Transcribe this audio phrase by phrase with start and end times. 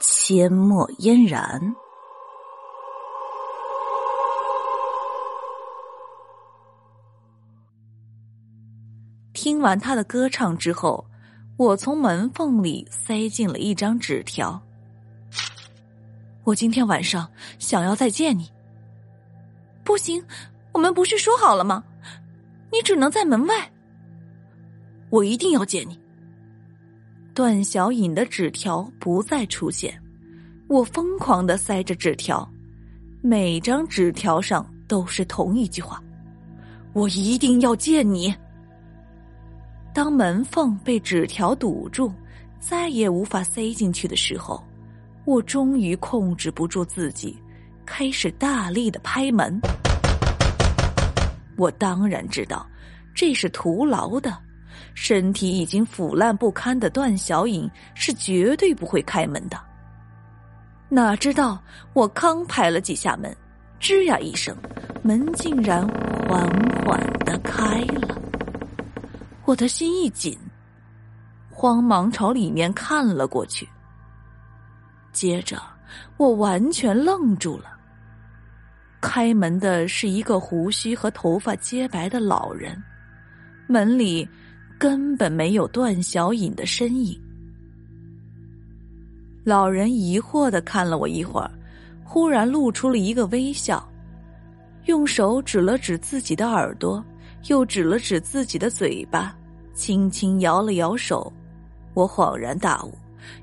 [0.00, 1.74] 阡陌嫣然。
[9.32, 11.04] 听完他的歌唱之后，
[11.56, 14.60] 我从门缝里塞进了一张纸条。
[16.44, 17.28] 我今天晚上
[17.58, 18.48] 想要再见你。
[19.84, 20.24] 不行，
[20.72, 21.82] 我们不是说好了吗？
[22.70, 23.72] 你只能在门外。
[25.10, 25.98] 我一定要见你。
[27.38, 29.96] 段小颖的纸条不再出现，
[30.66, 32.44] 我疯狂的塞着纸条，
[33.22, 36.02] 每张纸条上都是同一句话：
[36.92, 38.34] 我一定要见你。
[39.94, 42.12] 当门缝被纸条堵住，
[42.58, 44.60] 再也无法塞进去的时候，
[45.24, 47.38] 我终于控制不住自己。
[47.86, 49.60] 开始大力的拍门，
[51.56, 52.68] 我当然知道
[53.14, 54.36] 这是徒劳的，
[54.94, 59.58] 身体已经腐烂不堪的段小颖是绝对不会开门的。
[60.88, 61.62] 哪知道
[61.92, 63.36] 我刚拍了几下门，
[63.80, 64.56] 吱呀一声，
[65.02, 66.48] 门竟然缓
[66.84, 68.16] 缓的开了。
[69.44, 70.38] 我的心一紧，
[71.50, 73.68] 慌忙朝里面看了过去，
[75.12, 75.60] 接着
[76.16, 77.76] 我完全愣住了。
[79.00, 82.82] 开门的是一个胡须和头发洁白的老人，
[83.68, 84.28] 门里
[84.78, 87.20] 根本没有段小颖的身影。
[89.44, 91.50] 老人疑惑的看了我一会儿，
[92.04, 93.86] 忽然露出了一个微笑，
[94.84, 97.04] 用手指了指自己的耳朵，
[97.48, 99.36] 又指了指自己的嘴巴，
[99.74, 101.32] 轻轻摇了摇手。
[101.94, 102.94] 我恍然大悟，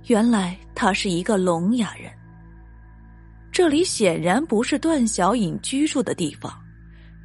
[0.08, 2.10] 原来他是一个聋哑人。
[3.52, 6.54] 这里显然不是段小颖居住的地方，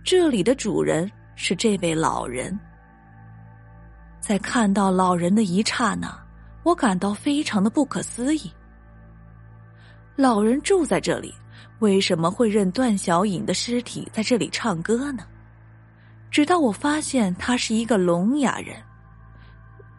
[0.03, 2.59] 这里的主人是这位老人。
[4.21, 6.17] 在看到老人的一刹那，
[6.63, 8.51] 我感到非常的不可思议。
[10.15, 11.35] 老人住在这里，
[11.79, 15.25] 为什么会认段小颖的尸体在这里唱歌呢？
[16.31, 18.77] 直到我发现他是一个聋哑人，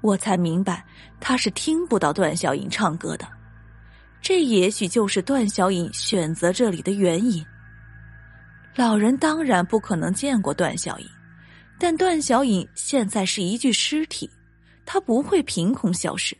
[0.01, 0.85] 我才明白
[1.19, 3.27] 他是听不到段小颖唱歌的。
[4.21, 7.43] 这也许就是段小颖选择这里的原因。
[8.75, 11.09] 老人当然不可能见过段小颖，
[11.83, 14.29] 但段小颖现在是一具尸体，
[14.85, 16.37] 她不会凭空消失。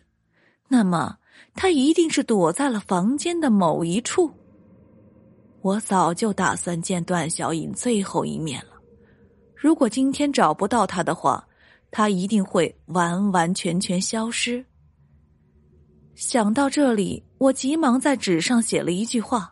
[0.68, 1.18] 那么，
[1.56, 4.32] 她一定是躲在了房间的某一处。
[5.64, 8.74] 我早就打算见段小颖最后一面了。
[9.56, 11.44] 如果今天找不到她的话，
[11.90, 14.64] 她一定会完完全全消失。
[16.14, 19.52] 想到这里，我急忙在纸上写了一句话：“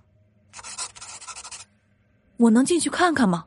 [2.37, 3.45] 我能进去看看吗？”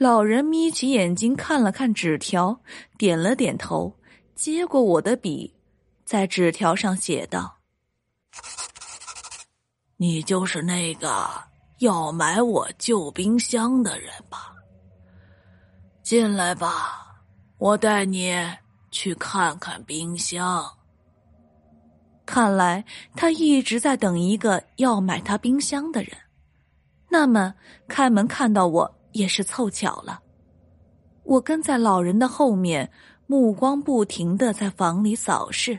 [0.00, 2.58] 老人眯起眼睛看了看纸条，
[2.96, 3.94] 点了点头，
[4.34, 5.54] 接过我的笔，
[6.06, 7.58] 在纸条上写道
[9.98, 11.28] ：“你就是那个
[11.80, 14.54] 要买我旧冰箱的人吧？
[16.02, 17.20] 进来吧，
[17.58, 18.34] 我带你
[18.90, 20.64] 去看看冰箱。”
[22.24, 22.82] 看来
[23.14, 26.12] 他一直在等一个要买他冰箱的人，
[27.10, 27.54] 那么
[27.86, 30.20] 开门看到我也是凑巧了。
[31.24, 32.90] 我跟在老人的后面，
[33.26, 35.78] 目光不停的在房里扫视。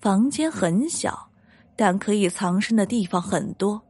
[0.00, 1.28] 房间很小，
[1.74, 3.80] 但可以藏身的地方很多。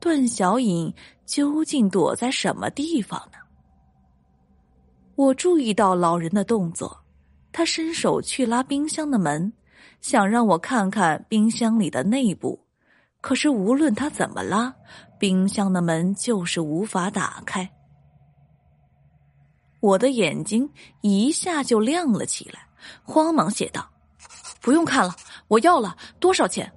[0.00, 0.92] 段小颖
[1.26, 3.38] 究竟躲在什么地方呢？
[5.14, 6.98] 我注意到老人的动作，
[7.52, 9.52] 他伸手去拉冰箱的门。
[10.00, 12.58] 想让我看看冰箱里的内部，
[13.20, 14.74] 可是无论他怎么拉，
[15.22, 17.70] 冰箱的门就是无法打开。
[19.78, 20.68] 我的眼睛
[21.00, 22.66] 一下就亮了起来，
[23.04, 23.88] 慌忙写道
[24.60, 25.14] ：“不用看了，
[25.46, 26.72] 我要了，多少钱？”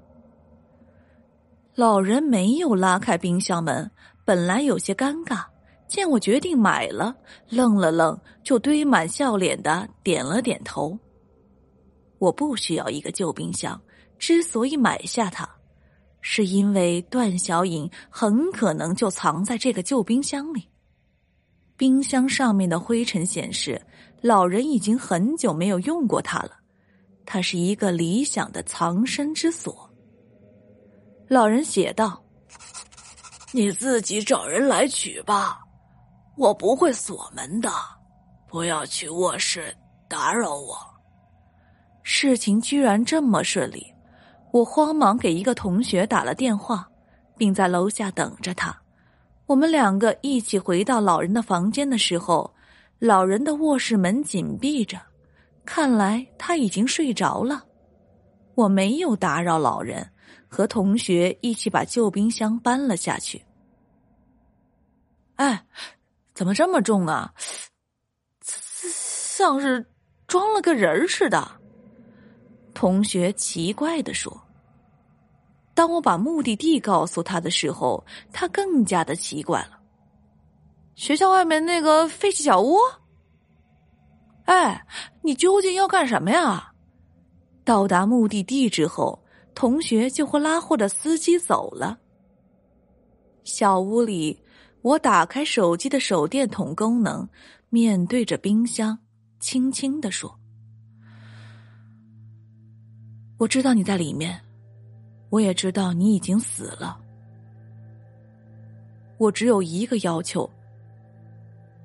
[1.74, 3.90] 老人没有拉开冰箱门，
[4.24, 5.44] 本来有些尴尬，
[5.88, 7.16] 见我决定买了，
[7.50, 10.96] 愣了愣，就堆满笑脸的点了点头。
[12.20, 13.82] 我不需要一个旧冰箱，
[14.20, 15.50] 之所以买下它，
[16.28, 20.68] 是因为段小颖很可能就藏在这个旧冰箱里。
[21.78, 23.80] 冰箱上面的灰尘显示，
[24.22, 26.58] 老人已经很久没有用过它了。
[27.28, 29.88] 它是一个理想的藏身之所。
[31.28, 32.20] 老人写道
[33.54, 35.60] ：“你自己找人来取吧，
[36.38, 37.70] 我不会锁门的。
[38.50, 39.72] 不要去卧室
[40.10, 40.76] 打扰我。”
[42.02, 43.86] 事情居然这么顺利，
[44.56, 46.90] 我慌忙给一个同学打了电话，
[47.36, 48.74] 并在楼下等着他。
[49.48, 52.50] 我们两个一起回到老人的房间的时候，
[52.98, 54.98] 老人的卧室门紧闭着，
[55.66, 57.66] 看来他已经睡着了。
[58.54, 60.10] 我没有打扰老人，
[60.48, 63.44] 和同学一起把旧冰箱搬了下去。
[65.36, 65.66] 哎，
[66.34, 67.34] 怎么这么重啊？
[68.40, 69.86] 像是
[70.28, 71.46] 装了个人似的。
[72.74, 74.45] 同学奇怪的说。
[75.76, 79.78] 当我把目的地告诉他的时候，他更加的奇怪了。
[80.96, 82.78] 学校外面那个废弃小屋。
[84.46, 84.88] 哎，
[85.22, 86.72] 你究竟要干什么呀？
[87.66, 89.22] 到达目的地之后，
[89.54, 92.00] 同学就和拉货的司机走了。
[93.44, 94.42] 小屋里，
[94.82, 97.28] 我打开手机的手电筒功能，
[97.70, 98.98] 面对着冰箱，
[99.40, 100.40] 轻轻的说
[103.38, 104.40] ：“我知道你在里面。”
[105.30, 106.98] 我也知道你已经死了，
[109.18, 110.50] 我只有一个要求，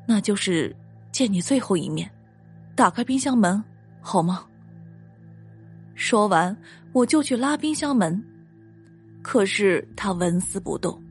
[0.06, 0.75] 那就是
[1.10, 2.10] 见你最后一面。
[2.76, 3.62] 打开冰箱门，
[4.00, 4.46] 好吗？
[5.94, 6.56] 说完，
[6.92, 8.22] 我就去拉冰箱门，
[9.22, 11.02] 可是他纹丝不动。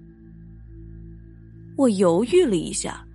[1.77, 3.05] 我犹豫了一下，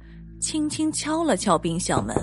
[0.41, 2.15] 轻轻敲了敲冰箱门。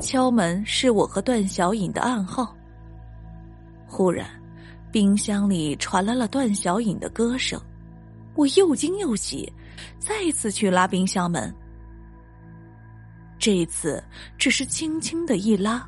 [0.00, 2.54] 敲门是我和段小颖的暗号。
[3.86, 4.43] 忽然。
[4.94, 7.60] 冰箱里传来了段小颖的歌声，
[8.36, 9.52] 我又惊又喜，
[9.98, 11.52] 再次去拉冰箱门。
[13.36, 14.00] 这次
[14.38, 15.84] 只是轻轻的一拉，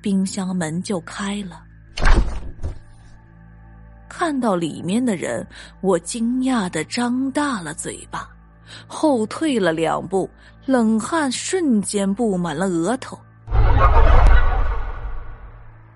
[0.00, 1.64] 冰箱门就开了。
[4.08, 5.44] 看到里面的人，
[5.80, 8.30] 我惊讶的张大了嘴巴，
[8.86, 10.30] 后退了两步，
[10.64, 13.18] 冷汗瞬间布满了额头。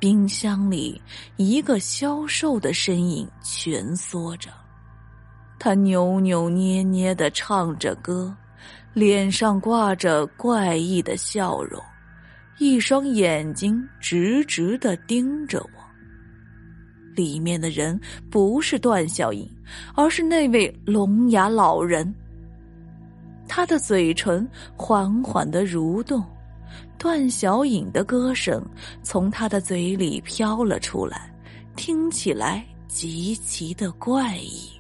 [0.03, 1.01] 冰箱里，
[1.37, 4.51] 一个消瘦的身影蜷缩着，
[5.61, 8.37] 他扭扭捏捏的唱着歌，
[8.93, 11.81] 脸上挂着怪异的笑容，
[12.59, 15.81] 一双眼睛直直的盯着我。
[17.15, 17.97] 里面的人
[18.29, 19.49] 不是段小颖，
[19.95, 22.13] 而是那位聋哑老人。
[23.47, 24.45] 他的嘴唇
[24.77, 26.25] 缓缓的蠕动。
[26.99, 28.65] 段小颖的歌声
[29.03, 31.33] 从他的嘴里飘了出来，
[31.77, 34.71] 听起来极其的怪异。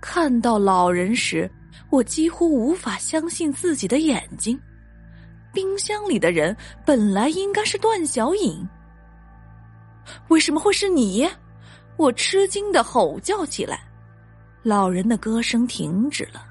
[0.00, 1.50] 看到老人时，
[1.90, 4.58] 我几乎无法相信自己的眼睛。
[5.52, 6.56] 冰箱里的人
[6.86, 8.66] 本来应该是段小颖，
[10.28, 11.28] 为什么会是你？
[11.96, 13.80] 我吃惊的吼叫起来。
[14.62, 16.46] 老人的歌声停止了，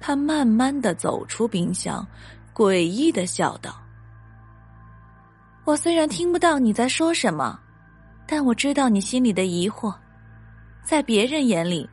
[0.00, 2.04] 他慢慢的走出冰箱。
[2.52, 3.80] 诡异的笑道
[5.64, 7.58] ：“我虽然听不到你在说什么，
[8.26, 9.94] 但我知道你心里的疑惑。
[10.84, 11.88] 在别人眼里，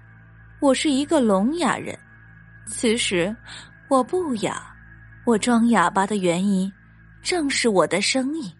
[0.59, 1.97] 我是一个聋哑人。
[2.67, 3.33] 其实
[3.87, 4.61] 我不哑，
[5.25, 6.69] 我装哑巴的原因，
[7.21, 8.51] 正是我的声音。